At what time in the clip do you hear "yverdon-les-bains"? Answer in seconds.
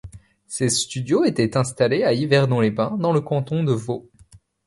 2.11-2.97